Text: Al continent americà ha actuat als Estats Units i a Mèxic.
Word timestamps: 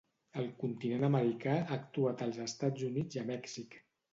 Al 0.43 0.47
continent 0.61 1.05
americà 1.09 1.53
ha 1.59 1.77
actuat 1.77 2.25
als 2.29 2.41
Estats 2.47 2.89
Units 2.89 3.19
i 3.21 3.25
a 3.25 3.29
Mèxic. 3.33 3.79